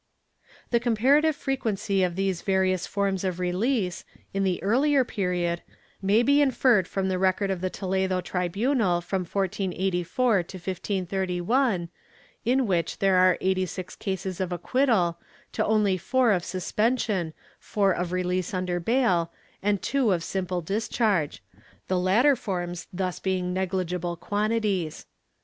[0.67, 5.61] ^ The comparative frequency of these various forms of release, in the earlier period,
[6.01, 11.89] may be inferred from the record of the Toledo tribunal from 1484 to 1531,
[12.43, 15.19] in which there are eighty six cases of acquittal,
[15.51, 19.31] to only four of suspension, four of release under bail,
[19.61, 21.43] and two of simple discharge—
[21.89, 25.05] the latter forms thus being negligible quantities.